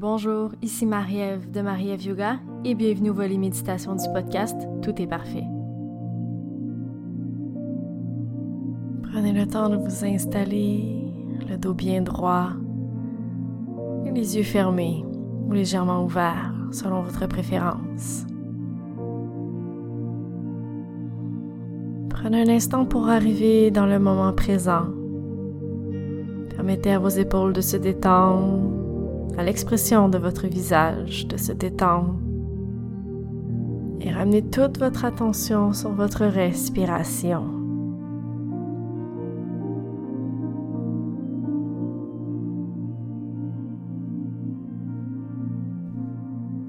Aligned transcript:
Bonjour, 0.00 0.52
ici 0.62 0.86
Marie-Ève 0.86 1.50
de 1.50 1.60
Marie-Ève 1.60 2.02
Yoga 2.02 2.38
et 2.64 2.74
bienvenue 2.74 3.10
au 3.10 3.12
volet 3.12 3.36
méditation 3.36 3.94
du 3.96 4.04
podcast 4.14 4.56
Tout 4.80 4.94
est 5.02 5.06
parfait. 5.06 5.44
Prenez 9.02 9.34
le 9.34 9.46
temps 9.46 9.68
de 9.68 9.76
vous 9.76 10.06
installer, 10.06 11.04
le 11.46 11.58
dos 11.58 11.74
bien 11.74 12.00
droit 12.00 12.52
et 14.06 14.10
les 14.12 14.38
yeux 14.38 14.42
fermés 14.42 15.04
ou 15.46 15.52
légèrement 15.52 16.02
ouverts 16.02 16.54
selon 16.72 17.02
votre 17.02 17.28
préférence. 17.28 18.24
Prenez 22.08 22.40
un 22.40 22.48
instant 22.48 22.86
pour 22.86 23.06
arriver 23.10 23.70
dans 23.70 23.84
le 23.84 23.98
moment 23.98 24.32
présent. 24.32 24.86
Permettez 26.56 26.92
à 26.92 26.98
vos 26.98 27.10
épaules 27.10 27.52
de 27.52 27.60
se 27.60 27.76
détendre 27.76 28.79
à 29.36 29.42
l'expression 29.42 30.08
de 30.08 30.18
votre 30.18 30.46
visage 30.46 31.26
de 31.26 31.36
se 31.36 31.52
détendre 31.52 32.14
et 34.00 34.10
ramenez 34.10 34.42
toute 34.42 34.78
votre 34.78 35.04
attention 35.04 35.72
sur 35.72 35.90
votre 35.90 36.24
respiration. 36.24 37.44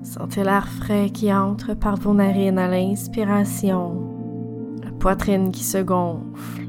Sentez 0.04 0.44
l'air 0.44 0.68
frais 0.68 1.10
qui 1.10 1.34
entre 1.34 1.74
par 1.74 1.96
vos 1.96 2.14
narines 2.14 2.60
à 2.60 2.68
l'inspiration, 2.68 3.96
la 4.84 4.92
poitrine 4.92 5.52
qui 5.52 5.64
se 5.64 5.78
gonfle, 5.78 6.68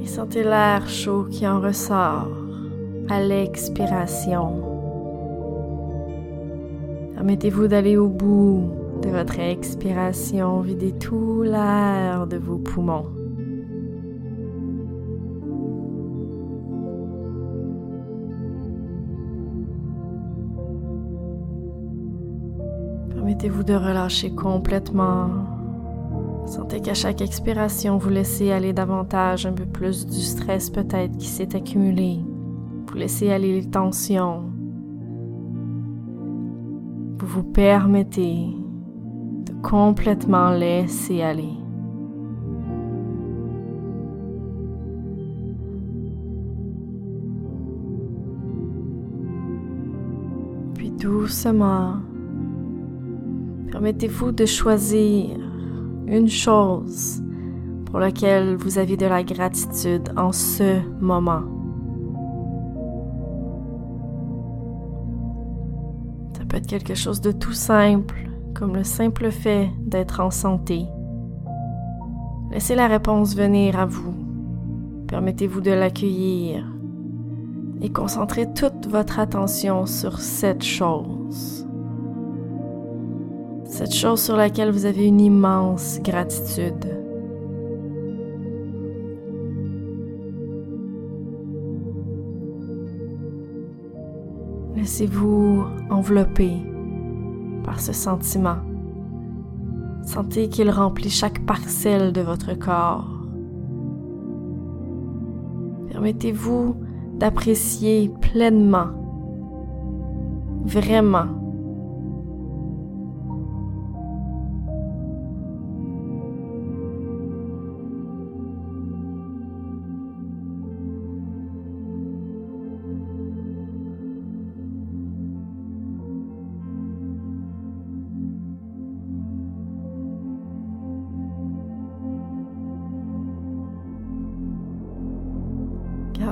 et 0.00 0.06
sentez 0.06 0.44
l'air 0.44 0.88
chaud 0.88 1.24
qui 1.28 1.46
en 1.46 1.60
ressort 1.60 2.41
à 3.12 3.20
l'expiration. 3.20 4.62
Permettez-vous 7.14 7.68
d'aller 7.68 7.98
au 7.98 8.08
bout 8.08 8.70
de 9.02 9.10
votre 9.10 9.38
expiration, 9.38 10.60
videz 10.60 10.92
tout 10.92 11.42
l'air 11.42 12.26
de 12.26 12.38
vos 12.38 12.56
poumons. 12.56 13.04
Permettez-vous 23.10 23.62
de 23.62 23.74
relâcher 23.74 24.30
complètement. 24.34 25.28
Sentez 26.46 26.80
qu'à 26.80 26.94
chaque 26.94 27.20
expiration, 27.20 27.98
vous 27.98 28.08
laissez 28.08 28.52
aller 28.52 28.72
davantage 28.72 29.44
un 29.44 29.52
peu 29.52 29.66
plus 29.66 30.06
du 30.06 30.20
stress 30.20 30.70
peut-être 30.70 31.18
qui 31.18 31.26
s'est 31.26 31.54
accumulé. 31.54 32.20
Vous 32.92 32.98
laissez 32.98 33.30
aller 33.30 33.54
les 33.54 33.70
tensions. 33.70 34.50
Vous 37.18 37.26
vous 37.26 37.42
permettez 37.42 38.48
de 39.46 39.52
complètement 39.62 40.50
laisser 40.50 41.22
aller. 41.22 41.54
Puis 50.74 50.90
doucement, 50.90 51.94
permettez-vous 53.70 54.32
de 54.32 54.44
choisir 54.44 55.38
une 56.08 56.28
chose 56.28 57.22
pour 57.86 58.00
laquelle 58.00 58.54
vous 58.56 58.76
avez 58.76 58.98
de 58.98 59.06
la 59.06 59.22
gratitude 59.22 60.12
en 60.14 60.32
ce 60.32 60.82
moment. 61.00 61.61
Peut 66.52 66.58
être 66.58 66.66
quelque 66.66 66.94
chose 66.94 67.22
de 67.22 67.32
tout 67.32 67.54
simple, 67.54 68.28
comme 68.54 68.76
le 68.76 68.84
simple 68.84 69.30
fait 69.30 69.70
d'être 69.80 70.20
en 70.20 70.30
santé. 70.30 70.84
Laissez 72.50 72.74
la 72.74 72.88
réponse 72.88 73.34
venir 73.34 73.80
à 73.80 73.86
vous. 73.86 74.14
Permettez-vous 75.08 75.62
de 75.62 75.70
l'accueillir 75.70 76.66
et 77.80 77.88
concentrez 77.90 78.52
toute 78.52 78.86
votre 78.86 79.18
attention 79.18 79.86
sur 79.86 80.20
cette 80.20 80.62
chose. 80.62 81.66
Cette 83.64 83.94
chose 83.94 84.20
sur 84.20 84.36
laquelle 84.36 84.72
vous 84.72 84.84
avez 84.84 85.06
une 85.06 85.22
immense 85.22 86.00
gratitude. 86.02 87.01
Laissez-vous 94.74 95.64
envelopper 95.90 96.52
par 97.64 97.80
ce 97.80 97.92
sentiment. 97.92 98.56
Sentez 100.04 100.48
qu'il 100.48 100.70
remplit 100.70 101.10
chaque 101.10 101.44
parcelle 101.46 102.12
de 102.12 102.20
votre 102.22 102.54
corps. 102.54 103.08
Permettez-vous 105.90 106.76
d'apprécier 107.18 108.10
pleinement, 108.20 108.88
vraiment, 110.64 111.41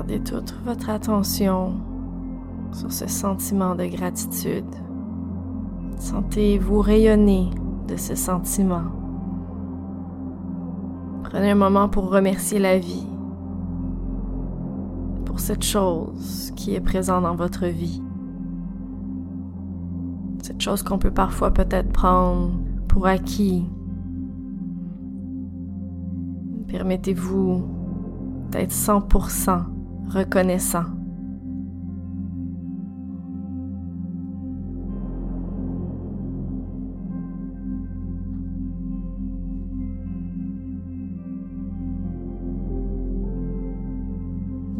Gardez 0.01 0.21
toute 0.21 0.55
votre 0.65 0.89
attention 0.89 1.75
sur 2.73 2.91
ce 2.91 3.07
sentiment 3.07 3.75
de 3.75 3.85
gratitude. 3.85 4.65
Sentez-vous 5.99 6.81
rayonner 6.81 7.51
de 7.87 7.97
ce 7.99 8.15
sentiment. 8.15 8.85
Prenez 11.23 11.51
un 11.51 11.55
moment 11.55 11.91
pour 11.91 12.11
remercier 12.11 12.59
la 12.59 12.79
vie 12.79 13.07
pour 15.27 15.39
cette 15.39 15.65
chose 15.65 16.51
qui 16.57 16.75
est 16.75 16.81
présente 16.81 17.25
dans 17.25 17.37
votre 17.37 17.67
vie. 17.67 18.03
Cette 20.43 20.63
chose 20.63 20.83
qu'on 20.83 20.97
peut 20.97 21.11
parfois 21.11 21.51
peut-être 21.51 21.93
prendre 21.93 22.53
pour 22.89 23.07
acquis. 23.07 23.67
Permettez-vous 26.69 27.67
d'être 28.51 28.73
100% 28.73 29.80
reconnaissant. 30.11 30.85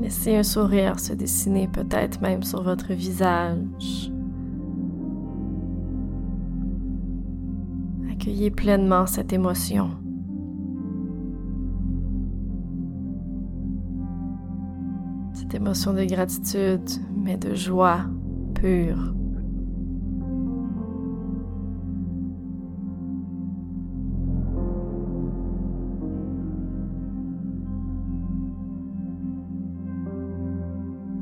Laissez 0.01 0.35
un 0.35 0.43
sourire 0.43 0.99
se 0.99 1.13
dessiner 1.13 1.69
peut-être 1.69 2.21
même 2.21 2.43
sur 2.43 2.63
votre 2.63 2.93
visage. 2.93 4.11
Accueillez 8.11 8.51
pleinement 8.51 9.07
cette 9.07 9.33
émotion. 9.33 9.91
Émotion 15.55 15.93
de 15.93 16.05
gratitude, 16.05 16.89
mais 17.17 17.37
de 17.37 17.55
joie 17.55 18.01
pure. 18.55 19.15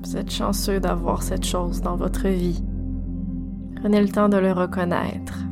Vous 0.05 0.17
êtes 0.17 0.31
chanceux 0.31 0.81
d'avoir 0.81 1.23
cette 1.23 1.45
chose 1.45 1.83
dans 1.83 1.97
votre 1.97 2.29
vie. 2.29 2.63
Prenez 3.77 4.01
le 4.01 4.09
temps 4.09 4.29
de 4.29 4.39
le 4.39 4.53
reconnaître. 4.53 5.48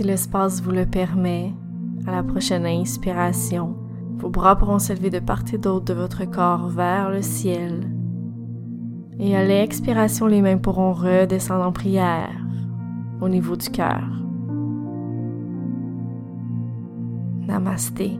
Si 0.00 0.06
l'espace 0.06 0.62
vous 0.62 0.70
le 0.70 0.86
permet, 0.86 1.52
à 2.06 2.10
la 2.10 2.22
prochaine 2.22 2.64
inspiration, 2.64 3.76
vos 4.16 4.30
bras 4.30 4.56
pourront 4.56 4.78
s'élever 4.78 5.10
de 5.10 5.18
part 5.18 5.44
et 5.52 5.58
d'autre 5.58 5.84
de 5.84 5.92
votre 5.92 6.24
corps 6.24 6.68
vers 6.68 7.10
le 7.10 7.20
ciel. 7.20 7.86
Et 9.18 9.36
à 9.36 9.44
l'expiration, 9.44 10.26
les 10.26 10.40
mains 10.40 10.56
pourront 10.56 10.94
redescendre 10.94 11.66
en 11.66 11.72
prière 11.72 12.32
au 13.20 13.28
niveau 13.28 13.56
du 13.56 13.68
cœur. 13.68 14.08
Namasté. 17.46 18.18